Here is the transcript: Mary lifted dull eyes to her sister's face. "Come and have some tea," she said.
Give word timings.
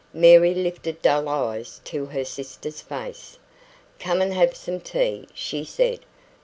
Mary 0.15 0.55
lifted 0.55 0.99
dull 1.03 1.29
eyes 1.29 1.79
to 1.83 2.07
her 2.07 2.25
sister's 2.25 2.81
face. 2.81 3.37
"Come 3.99 4.19
and 4.19 4.33
have 4.33 4.55
some 4.55 4.79
tea," 4.79 5.27
she 5.35 5.63
said. 5.63 5.99